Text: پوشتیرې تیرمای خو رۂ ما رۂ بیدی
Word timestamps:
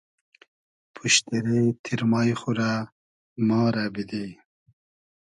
پوشتیرې 0.93 1.61
تیرمای 1.83 2.31
خو 2.39 2.49
رۂ 2.59 2.71
ما 3.47 3.61
رۂ 3.73 3.85
بیدی 3.93 4.27